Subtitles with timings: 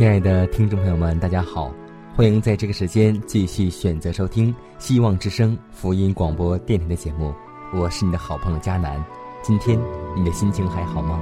[0.00, 1.70] 亲爱的听众朋友们，大家好，
[2.16, 7.34] 欢迎在这个时间继续选择收听希望之声福音广播电台的节目，
[7.74, 9.04] 我是你的好朋友佳楠。
[9.42, 9.78] 今天
[10.16, 11.20] 你的心情还好吗？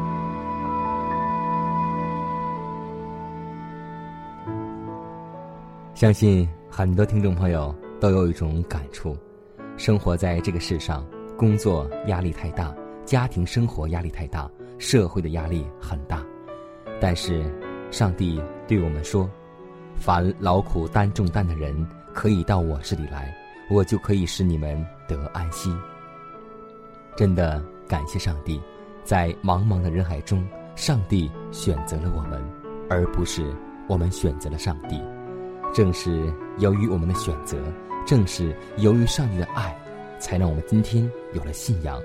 [5.93, 9.17] 相信很多听众朋友都有一种感触：
[9.77, 11.05] 生活在这个世上，
[11.37, 12.73] 工作压力太大，
[13.05, 16.25] 家庭生活压力太大，社会的压力很大，
[17.01, 17.45] 但是
[17.91, 19.29] 上帝对我们说
[19.97, 23.35] ：“凡劳苦担重担的人，可以到我这里来，
[23.71, 25.75] 我就可以使你们得安息。”
[27.17, 28.61] 真的感谢上帝，
[29.05, 32.43] 在茫茫的人海中，上帝选择了我们，
[32.91, 33.53] 而不是
[33.89, 35.03] 我们选择了上帝。
[35.75, 37.57] 正是由于我们的选择，
[38.07, 39.77] 正是由于上帝的爱，
[40.19, 42.01] 才让我们今天有了信仰，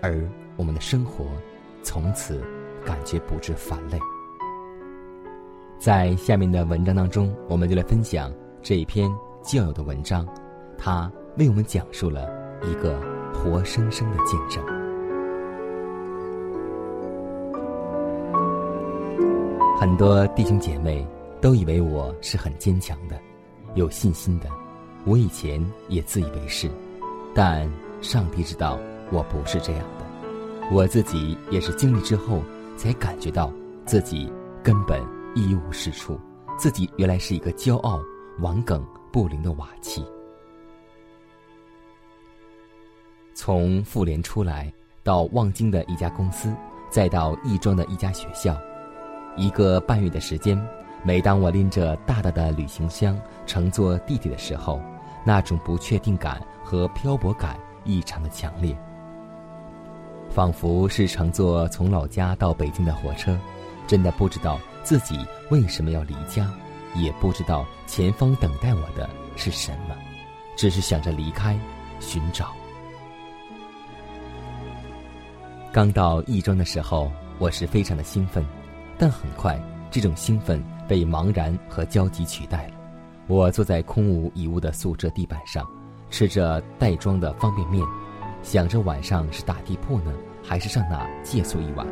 [0.00, 0.26] 而
[0.56, 1.26] 我们的生活
[1.82, 2.42] 从此
[2.84, 3.98] 感觉不至烦累。
[5.78, 9.08] 在下面的文章当中，我们就来分享这一篇
[9.44, 10.26] 教友的文章，
[10.76, 12.28] 它为我们讲述了
[12.64, 13.00] 一个
[13.32, 14.62] 活生生的见证。
[19.78, 21.06] 很多弟兄姐妹
[21.40, 23.16] 都以为我是很坚强的，
[23.76, 24.48] 有信心的，
[25.04, 26.68] 我以前也自以为是，
[27.32, 28.76] 但上帝知道
[29.12, 30.04] 我不是这样的，
[30.72, 32.42] 我自己也是经历之后
[32.76, 33.52] 才感觉到
[33.86, 34.28] 自己
[34.60, 35.00] 根本。
[35.34, 36.18] 一无是处，
[36.56, 38.00] 自己原来是一个骄傲、
[38.40, 40.04] 顽梗、不灵的瓦器。
[43.34, 44.72] 从妇联出来，
[45.04, 46.52] 到望京的一家公司，
[46.90, 48.56] 再到亦庄的一家学校，
[49.36, 50.60] 一个半月的时间，
[51.04, 53.16] 每当我拎着大大的旅行箱
[53.46, 54.80] 乘坐地铁的时候，
[55.24, 58.76] 那种不确定感和漂泊感异常的强烈，
[60.30, 63.38] 仿佛是乘坐从老家到北京的火车，
[63.86, 64.58] 真的不知道。
[64.88, 65.18] 自己
[65.50, 66.50] 为什么要离家，
[66.94, 69.06] 也不知道前方等待我的
[69.36, 69.94] 是什么，
[70.56, 71.54] 只是想着离开，
[72.00, 72.54] 寻找。
[75.70, 78.42] 刚到亦庄的时候，我是非常的兴奋，
[78.96, 79.60] 但很快
[79.90, 82.72] 这种兴奋被茫然和焦急取代了。
[83.26, 85.68] 我坐在空无一物的宿舍地板上，
[86.08, 87.86] 吃着袋装的方便面，
[88.42, 91.86] 想着晚上是打地铺呢，还是上哪借宿一晚。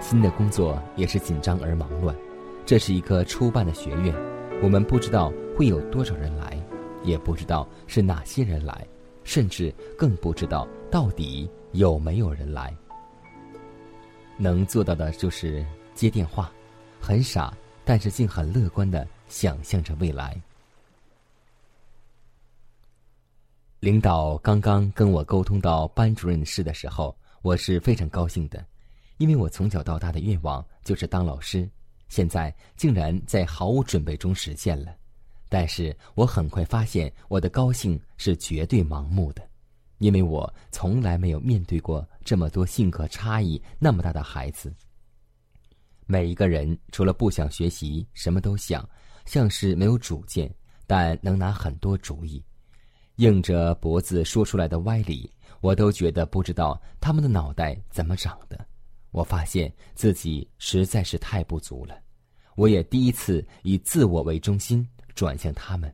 [0.00, 2.16] 新的工作也是紧张而忙乱，
[2.64, 4.14] 这是一个初办的学院，
[4.62, 6.56] 我们不知道会有多少人来，
[7.02, 8.86] 也不知道是哪些人来，
[9.24, 12.74] 甚至更不知道到底有没有人来。
[14.38, 16.50] 能做到的就是接电话，
[17.00, 17.52] 很傻，
[17.84, 20.40] 但是竟很乐观的想象着未来。
[23.80, 28.64] 领导刚刚跟我沟通到班主任室的时候，我是非常高兴的。
[29.18, 31.68] 因为我从小到大的愿望就是当老师，
[32.08, 34.94] 现在竟然在毫无准备中实现了。
[35.48, 39.42] 但是我很快发现，我的高兴是绝对盲目的，
[39.98, 44.72] 因为我从来没有面对过这么多性格差异那么大的孩子。
[46.06, 48.88] 每一个人除了不想学习，什么都想，
[49.26, 50.54] 像是没有主见，
[50.86, 52.42] 但能拿很多主意，
[53.16, 58.64] 硬着脖子说出来的歪理，我都觉得不知道他们的脑袋怎么长的。
[59.10, 61.98] 我发现自己实在是太不足了，
[62.56, 65.92] 我也第一次以自我为中心转向他们，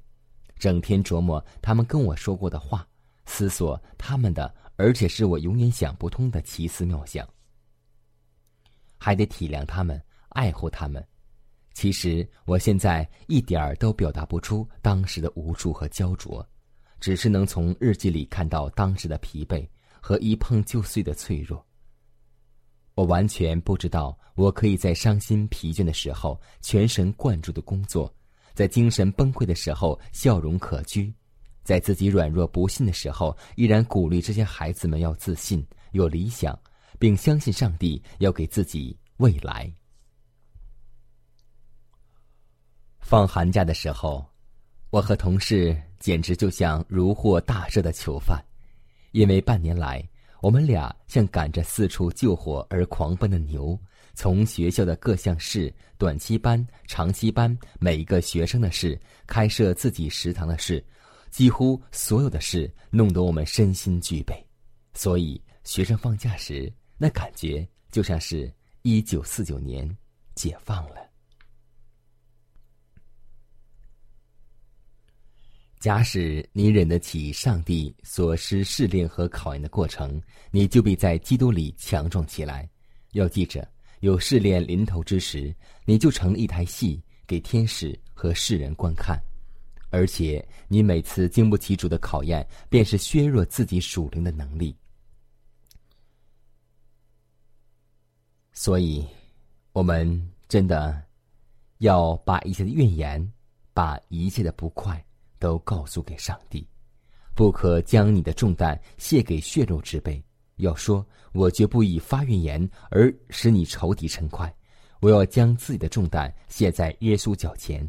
[0.58, 2.86] 整天琢磨他们跟我说过的话，
[3.26, 7.26] 思索他们的，而且是我永远想不通的奇思妙想。
[8.98, 11.06] 还得体谅他们，爱护他们。
[11.72, 16.46] 其实我现在一点儿都表达不出当时的无助和焦灼，
[17.00, 19.68] 只是能从日记里看到当时的疲惫
[20.00, 21.64] 和一碰就碎的脆弱。
[22.94, 28.12] 我完全不知道，我可以在伤心疲倦的时候全神贯注的工作，
[28.54, 31.12] 在精神崩溃的时候笑容可掬，
[31.64, 36.56] 在自己软弱不信的时候依然鼓励这些孩子们要自信、有理想，
[36.98, 39.68] 并相信上帝要给自己未来。
[43.00, 44.24] 放寒假的时候，
[44.90, 48.40] 我和同事简直就像如获大赦的囚犯，
[49.10, 50.08] 因为半年来。
[50.44, 53.80] 我们俩像赶着四处救火而狂奔的牛，
[54.12, 60.84] 从学校的各项事、短期班、长期班，每一个学生的事，开设自己食堂的事，
[61.30, 64.34] 几乎所有的事，弄得我们身心俱备。
[64.92, 68.52] 所以，学生放假时，那感觉就像是
[68.82, 69.88] 一九四九年
[70.34, 70.96] 解放了。
[75.84, 80.18] 假使你忍得起上帝所施试炼和考验的过程，
[80.50, 82.66] 你就必在基督里强壮起来。
[83.12, 83.68] 要记着，
[84.00, 85.54] 有试炼临头之时，
[85.84, 89.22] 你就成了一台戏给天使和世人观看。
[89.90, 94.74] 而且，你每次经不起主的考验，便是削弱自己属灵的能力。
[98.54, 99.06] 所以，
[99.74, 100.98] 我们真的
[101.76, 103.32] 要把一切的怨言，
[103.74, 105.04] 把一切的不快。
[105.44, 106.66] 都告诉给上帝，
[107.34, 110.24] 不可将你的重担卸给血肉之辈。
[110.56, 114.50] 要说，我绝不以发怨言而使你仇敌称快。
[115.00, 117.86] 我要将自己的重担卸在耶稣脚前，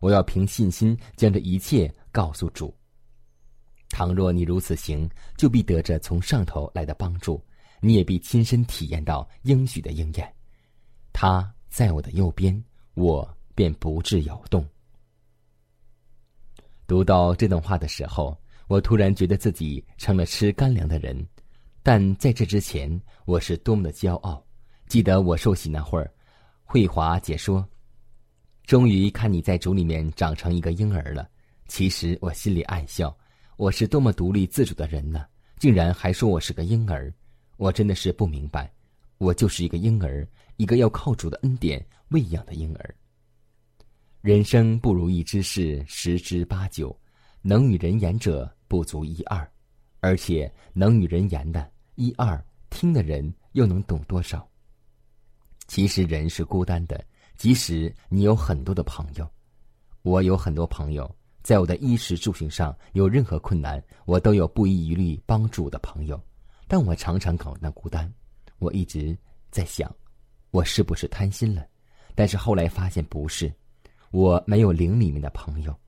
[0.00, 2.74] 我要凭信心将这一切告诉主。
[3.90, 7.40] 倘若你如此行，就必得着从上头来的帮助，
[7.80, 10.34] 你也必亲身体验到应许的应验。
[11.12, 12.60] 他在我的右边，
[12.94, 14.66] 我便不致摇动。
[16.86, 18.36] 读到这段话的时候，
[18.68, 21.26] 我突然觉得自己成了吃干粮的人，
[21.82, 24.42] 但在这之前，我是多么的骄傲。
[24.86, 26.08] 记得我受洗那会儿，
[26.64, 27.66] 慧华姐说
[28.66, 31.28] ：“终于看你在主里面长成一个婴儿了。”
[31.66, 33.16] 其实我心里暗笑，
[33.56, 35.26] 我是多么独立自主的人呢，
[35.58, 37.12] 竟然还说我是个婴儿。
[37.56, 38.72] 我真的是不明白，
[39.18, 40.24] 我就是一个婴儿，
[40.56, 42.94] 一个要靠主的恩典喂养的婴儿。
[44.26, 46.92] 人生不如意之事十之八九，
[47.42, 49.48] 能与人言者不足一二，
[50.00, 54.44] 而且能与人言的一二，听的人又能懂多少？
[55.68, 57.00] 其实人是孤单的，
[57.36, 59.30] 即使你有很多的朋友，
[60.02, 61.08] 我有很多朋友，
[61.44, 66.20] 在我的衣食住行上有任何困难，我都有不遗余力帮助我的朋友，
[66.66, 68.12] 但我常常感到孤单。
[68.58, 69.16] 我一直
[69.52, 69.88] 在想，
[70.50, 71.64] 我是不是贪心了？
[72.16, 73.54] 但是后来发现不是。
[74.16, 75.78] 我没有灵里面的朋友，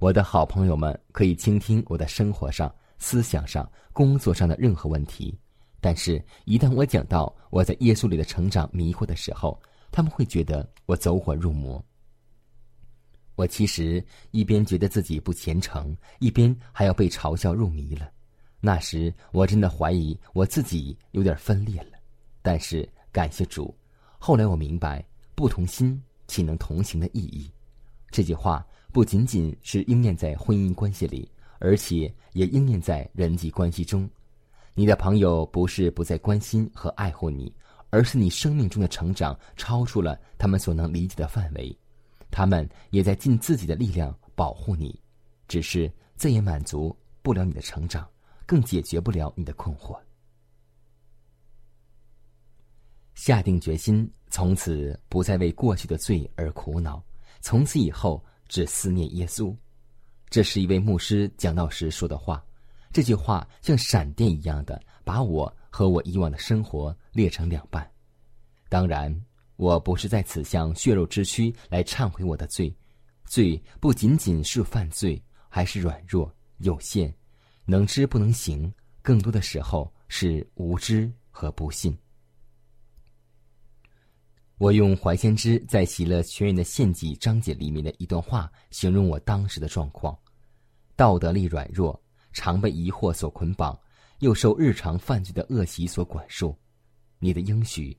[0.00, 5.38] 我的好朋友们可以倾听我的生活上、思想上、工作上的任何问题，
[5.80, 9.56] 但是，一旦我讲到我在耶稣里的成长迷惑的时候，
[9.92, 11.80] 他们会觉得我走火入魔。
[13.36, 18.10] 我其实一边觉得自己不虔诚，一边还要被嘲笑入迷了。
[18.58, 21.96] 那时我真的怀疑我自己有点分裂了。
[22.42, 23.72] 但是感谢主，
[24.18, 25.06] 后来我明白，
[25.36, 27.48] 不同心岂能同行的意义。
[28.16, 34.08] 这句话不仅仅是应验在婚姻关系里，而且也应验在人际关系中。
[34.72, 37.54] 你的朋友不是不再关心和爱护你，
[37.90, 41.78] 而是你生命中的成长超出了他们所能理解的范围。
[42.30, 44.98] 他们也在尽自己的力量保护你，
[45.46, 48.08] 只是再也满足不了你的成长，
[48.46, 49.94] 更解决不了你的困惑。
[53.14, 57.04] 下定决心，从此不再为过去的罪而苦恼。
[57.46, 59.54] 从此以后，只思念耶稣。
[60.28, 62.44] 这是一位牧师讲道时说的话。
[62.92, 67.88] 这句话像闪电一样的把我和我以往的生活裂成两半。
[68.68, 69.16] 当然，
[69.54, 72.74] 我不是在此向血肉之躯来忏悔我的罪。
[73.26, 77.14] 罪不仅仅是犯罪，还是软弱、有限、
[77.64, 78.74] 能知不能行。
[79.02, 81.96] 更多的时候是无知和不信。
[84.58, 90.18] 我用怀先知在《喜乐全员的献祭》章节里面的一段话形容我当时的状况：
[90.96, 93.78] 道德力软弱，常被疑惑所捆绑，
[94.20, 96.56] 又受日常犯罪的恶习所管束。
[97.18, 97.94] 你的应许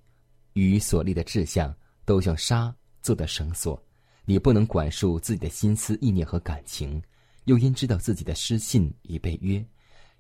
[0.53, 1.71] 与所立的志向
[2.05, 3.79] 都像沙做的绳索，
[4.25, 6.99] 你不能管束自己的心思意念和感情，
[7.45, 9.63] 又因知道自己的失信已被约，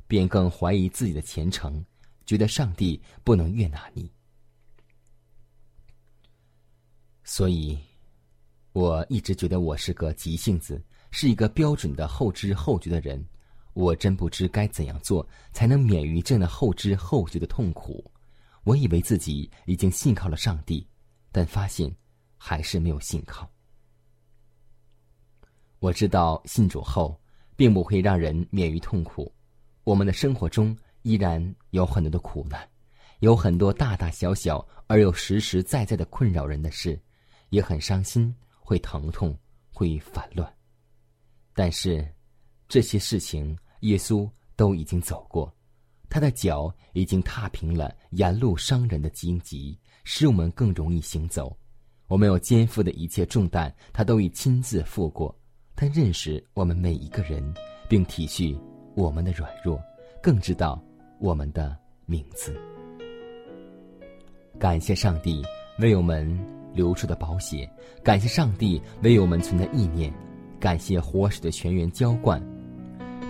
[0.05, 1.83] 便更怀疑自己的前程，
[2.27, 4.07] 觉得上帝不能悦纳你。
[7.29, 7.77] 所以，
[8.71, 10.81] 我一直觉得我是个急性子，
[11.11, 13.21] 是一个标准的后知后觉的人。
[13.73, 18.09] 我真不知该怎样做才能免于这样的后知后觉的痛苦。
[18.63, 20.87] 我以为自己已经信靠了上帝，
[21.29, 21.93] 但发现
[22.37, 23.47] 还是没有信靠。
[25.79, 27.19] 我知道信主后，
[27.57, 29.29] 并不会让人免于痛苦。
[29.83, 32.67] 我们的生活中依然有很多的苦难，
[33.19, 36.97] 有很多大大小小而又实实在在的困扰人的事，
[37.49, 39.37] 也很伤心，会疼痛，
[39.71, 40.51] 会烦乱。
[41.53, 42.07] 但是，
[42.67, 43.57] 这些事情。
[43.81, 45.55] 耶稣都已经走过，
[46.09, 51.55] 他的脚已经踏平了沿路伤人的荆棘，使我们更容易行走。
[52.07, 55.33] 我们有肩负的一切重担，他都已亲自负过。
[55.75, 57.53] 他认识我们每一个人，
[57.87, 58.59] 并体恤
[58.95, 59.79] 我们的软弱，
[60.23, 60.83] 更知道
[61.19, 61.77] 我们的
[62.07, 62.59] 名字。
[64.57, 65.43] 感谢上帝
[65.77, 66.27] 为我们
[66.77, 67.67] 流出的宝血，
[68.03, 70.13] 感谢上帝为我们存的意念，
[70.59, 72.41] 感谢活水的泉源浇灌。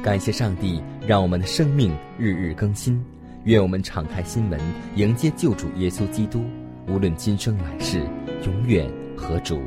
[0.03, 3.03] 感谢上帝，让我们的生命日日更新。
[3.45, 4.59] 愿我们敞开心门，
[4.95, 6.43] 迎接救主耶稣基督。
[6.87, 8.01] 无论今生来世，
[8.45, 9.61] 永远和主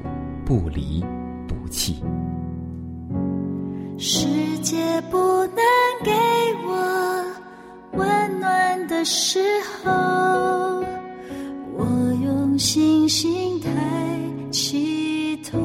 [0.45, 1.03] 不离
[1.49, 2.03] 不弃。
[3.99, 4.27] 世
[4.59, 5.57] 界不能
[6.05, 6.11] 给
[6.67, 7.25] 我
[7.93, 9.41] 温暖的时
[9.83, 10.80] 候，
[12.61, 13.71] 星星抬
[14.51, 15.59] 起头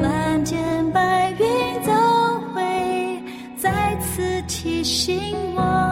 [0.00, 1.46] 蓝天白云
[1.86, 3.22] 都会
[3.56, 5.85] 再次提醒我。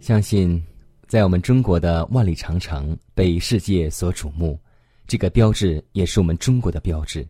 [0.00, 0.60] 相信，
[1.08, 4.58] 在我们中国的万里长城被世界所瞩目，
[5.06, 7.26] 这个标志也是我们中国的标志。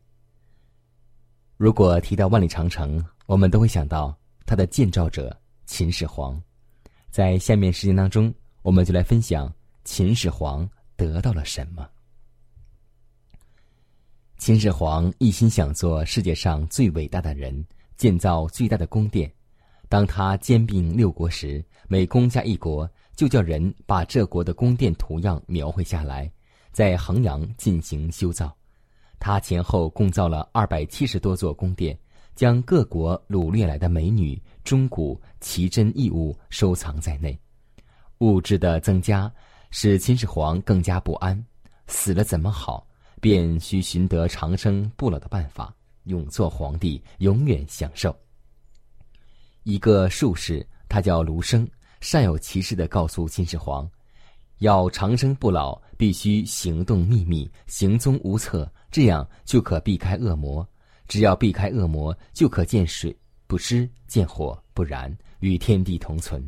[1.57, 5.37] 如果提到万里长城，我们都会想到它的建造者
[5.67, 6.41] 秦始皇。
[7.11, 9.53] 在下面时间当中，我们就来分享
[9.85, 11.87] 秦始皇得到了什么。
[14.39, 19.31] 秦始皇一心想做世界上最伟大的人，建造最大的宫殿。
[19.89, 26.31] 当他兼并六国时，每攻下一国，就叫人把这国的宫殿图样描绘下来，
[26.71, 28.57] 在衡阳进行修造。
[29.19, 31.99] 他前后共造了二百七十多座宫殿，
[32.37, 37.37] 将各国掳掠来的美女、钟鼓、奇珍异物收藏在内。
[38.19, 39.29] 物质的增加
[39.73, 41.45] 使秦始皇更加不安，
[41.89, 42.87] 死了怎么好？
[43.21, 48.17] 便需寻得长生不老的办法，永做皇帝，永远享受。
[49.65, 51.69] 一个术士，他叫卢生，
[52.01, 53.89] 善有其事的告诉秦始皇，
[54.59, 60.67] 要长生不老，必须行动秘密，行踪无测，这样就可避开恶魔。
[61.07, 63.17] 只要避开恶魔，就可见水
[63.47, 66.43] 不湿，见火不燃，与天地同存。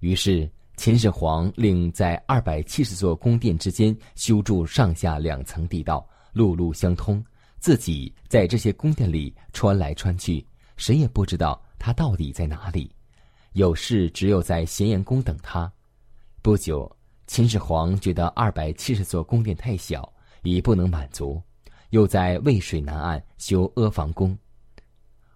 [0.00, 0.50] 于是。
[0.74, 7.22] 秦始皇令在二百七十座宫殿之间修筑上下两层地道，路路相通。
[7.60, 10.44] 自己在这些宫殿里穿来穿去，
[10.78, 12.90] 谁也不知道他到底在哪里。
[13.52, 15.70] 有事只有在咸阳宫等他。
[16.40, 16.90] 不久，
[17.26, 20.10] 秦始皇觉得二百七十座宫殿太小，
[20.42, 21.40] 已不能满足，
[21.90, 24.36] 又在渭水南岸修阿房宫。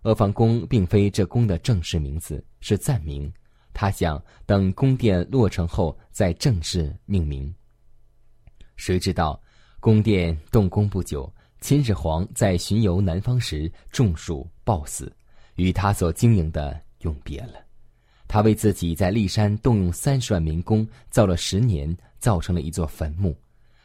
[0.03, 3.31] 阿房宫并非这宫的正式名字，是暂名。
[3.75, 7.55] 他想等宫殿落成后再正式命名。
[8.77, 9.39] 谁知道，
[9.79, 15.15] 宫殿动工不久，秦始皇在巡游南方时中暑暴死，
[15.57, 17.66] 与他所经营的永别了。
[18.29, 23.37] 他为自己在骊山动用三十万民工造了十年，造成了一座坟墓，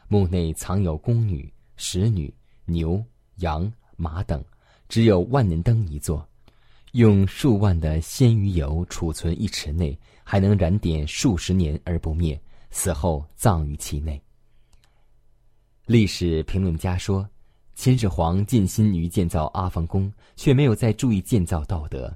[0.08, 2.34] 墓内藏有宫女、使女、
[2.66, 3.04] 牛、
[3.38, 4.44] 羊、马等，
[4.90, 6.28] 只有万年灯一座。
[6.94, 12.40] 用数万的鲜鱼油储存一池内，还能燃点数十年而不灭。
[12.74, 14.22] 死后葬于其内。
[15.86, 17.28] 历史评论家说，
[17.76, 22.14] 秦始皇尽心于建造阿房宫，却没有再注意建造道德。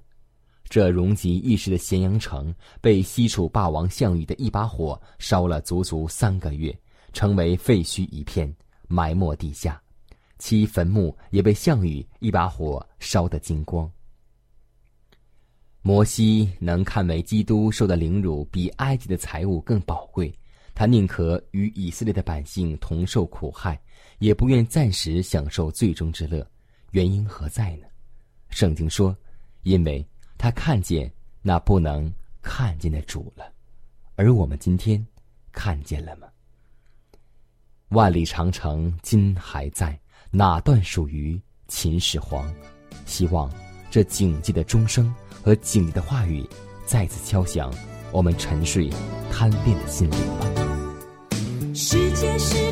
[0.67, 6.75] 这荣极一时的咸阳城，被西楚霸王项羽的一把火烧了足足三个月，
[7.13, 8.53] 成为废墟一片，
[8.87, 9.81] 埋没地下。
[10.37, 13.89] 其坟墓也被项羽一把火烧得精光。
[15.81, 20.33] 摩西能看为基督受的凌辱比埃及的财物更宝贵，
[20.73, 23.79] 他宁可与以色列的百姓同受苦害，
[24.17, 26.45] 也不愿暂时享受最终之乐。
[26.91, 27.87] 原因何在呢？
[28.49, 29.15] 圣经说
[29.63, 30.05] ：“因为
[30.37, 33.51] 他看见那不能看见的主了。”
[34.15, 35.05] 而我们今天
[35.51, 36.27] 看见了吗？
[37.89, 39.99] 万里长城今还在，
[40.31, 42.53] 哪段属于秦始皇？
[43.05, 43.51] 希望
[43.91, 45.13] 这警戒的钟声。
[45.43, 46.43] 和警戒的话语
[46.87, 47.71] 再次敲响
[48.11, 48.89] 我们沉睡
[49.31, 50.47] 贪恋的心灵吧。
[51.75, 52.64] 世界是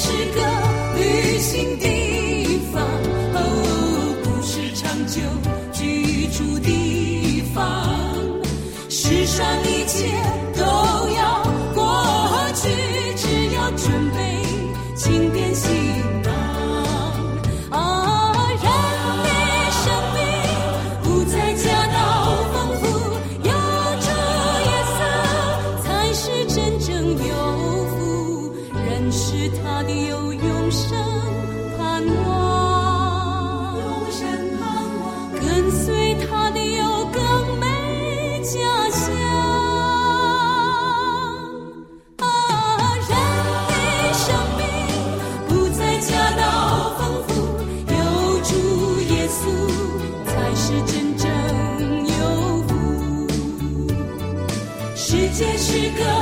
[0.00, 0.40] 是个
[0.96, 2.80] 旅行地方，
[3.34, 5.20] 哦，不是长久
[5.72, 7.84] 居住地方。
[8.88, 9.67] 世上。
[55.38, 56.17] 写诗歌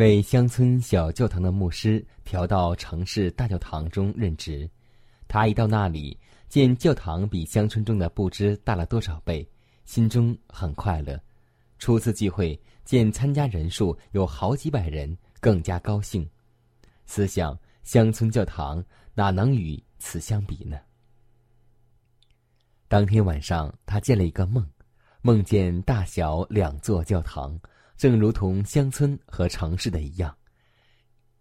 [0.00, 4.66] 位乡村小教堂的牧师调到城市大教堂中任职。
[5.28, 9.46] 他一到那里，见教堂比乡村中的不知大了多少倍，
[9.84, 11.20] 心中很快乐。
[11.78, 16.26] 初次聚会，见参加人数有好几百人，更加高兴。
[17.04, 18.82] 思想乡村教堂
[19.12, 20.78] 哪能与此相比呢？
[22.88, 24.66] 当天晚上，他见了一个梦，
[25.20, 27.60] 梦见大小两座教堂，
[28.00, 30.34] 正如同乡村和城市的一样。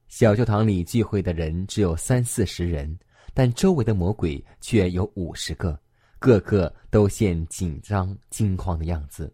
[0.10, 3.00] 小教堂里聚会的人只有三四十人，
[3.34, 5.80] 但周围的魔鬼却有五十个，
[6.20, 9.34] 个个都现紧张惊慌的样子。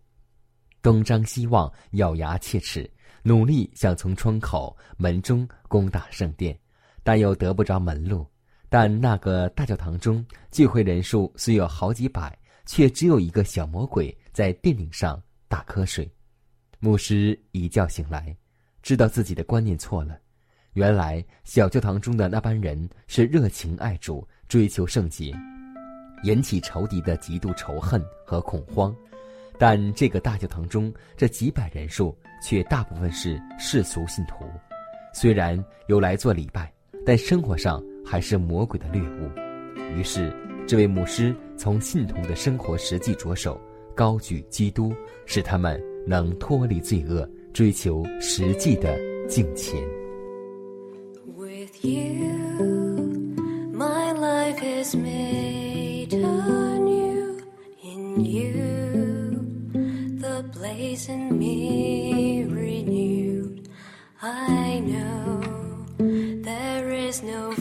[0.83, 2.87] 东张西望，咬牙切齿，
[3.23, 6.55] 努力想从窗口、门中攻打圣殿，
[7.01, 8.23] 但又得不着门路。
[8.69, 16.07] 但那个大教堂中聚会人数虽有好几百，却只有一个小魔鬼在殿顶上打瞌睡。
[16.79, 18.35] 牧师一觉醒来，
[18.81, 20.17] 知道自己的观念错了。
[20.73, 25.33] 原来小教堂中的那班人是热情爱主、追求圣洁，
[26.23, 28.93] 引起仇敌的极度仇恨和恐慌。
[29.57, 34.43] 但这个大教堂中这几百人数却大部分是世俗信徒，
[35.13, 36.69] 虽然有来做礼拜，
[37.05, 39.31] 但生活上还是魔鬼的猎物。
[39.97, 40.35] 于是，
[40.67, 43.57] 这位牧师从信徒的生活实际着手，
[43.95, 44.93] 高举基督，
[45.25, 49.81] 使他们能脱离罪恶，追求实际的敬虔。
[51.35, 53.25] With you,
[53.73, 57.39] my life is made anew
[57.83, 58.65] in you.
[60.51, 63.67] place in me renewed.
[64.21, 65.41] I know
[65.97, 67.51] there is no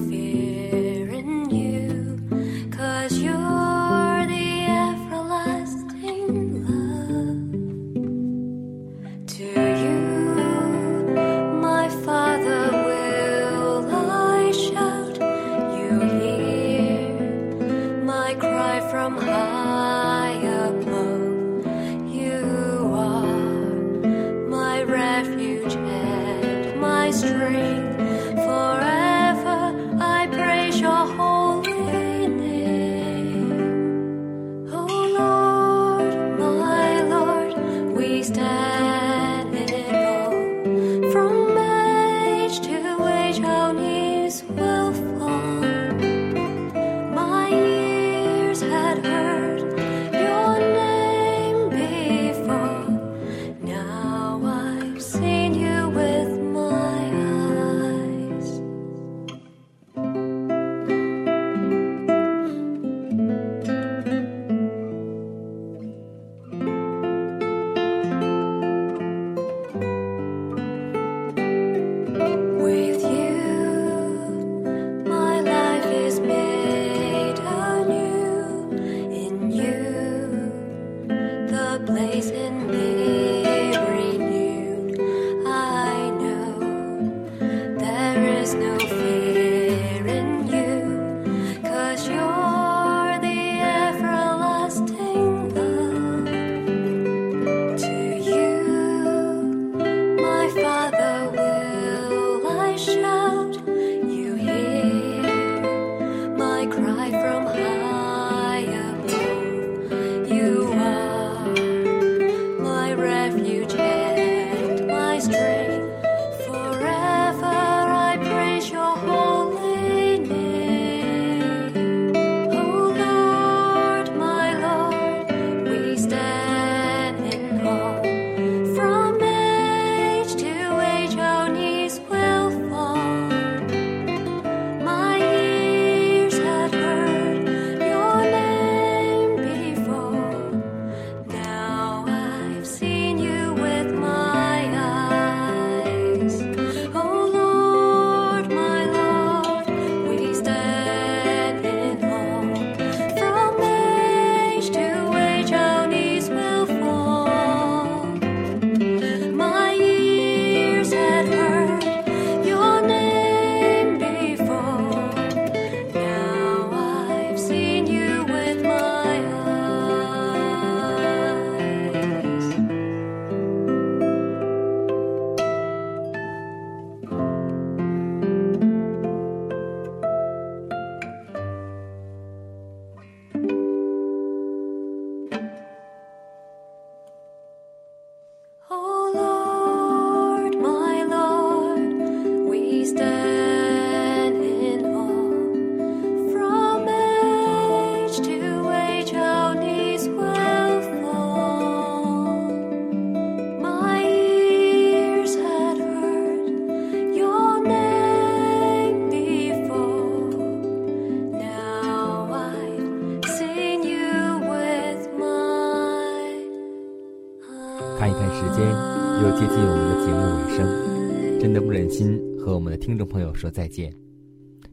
[221.95, 223.95] 心和我们的听众朋友说再见。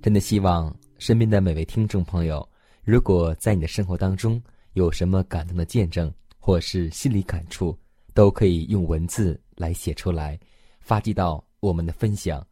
[0.01, 2.49] 真的希望身边的每位听众朋友，
[2.83, 4.41] 如果在你的生活当中
[4.73, 7.77] 有什么感动的见证，或是心理感触，
[8.15, 10.39] 都可以用文字来写出来，
[10.79, 12.43] 发寄到我们的分享。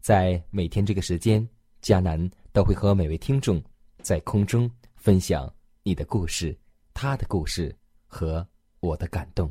[0.00, 1.44] 在每天这个时间，
[1.82, 3.60] 迦南都会和每位听众
[4.02, 6.56] 在空中分享你的故事、
[6.94, 7.74] 他的故事
[8.06, 8.46] 和
[8.78, 9.50] 我的感动。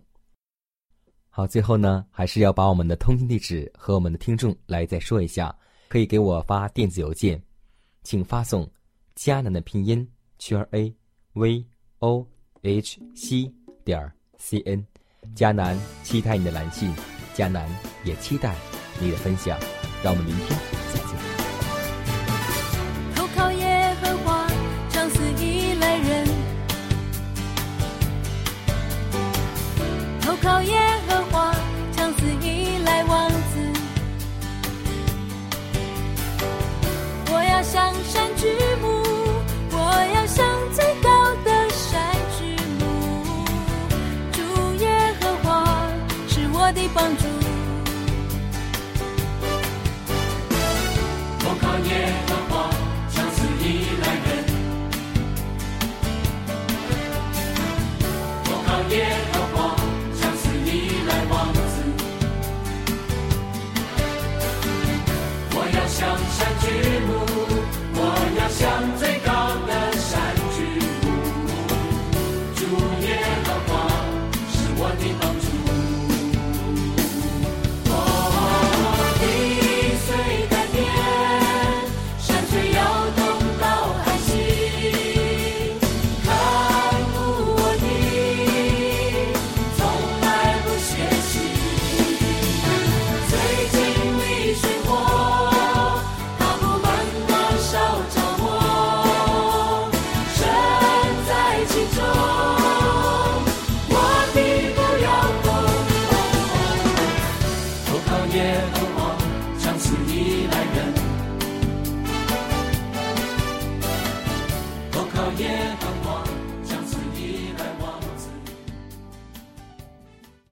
[1.33, 5.55] 好，最后呢，还是要把我们的通信地址和我们的听众来再说一下。
[5.87, 7.41] 可以给我发电子邮件，
[8.03, 8.69] 请发送
[9.15, 10.05] “迦南”的拼音
[10.39, 10.93] 圈 a
[11.33, 11.65] v
[11.99, 12.27] o
[12.61, 13.49] h c
[13.85, 14.85] 点 c n。
[15.33, 16.93] 迦南期待你的来信，
[17.33, 17.69] 迦南
[18.03, 18.53] 也期待
[18.99, 19.57] 你的分享。
[20.03, 20.80] 让我们明天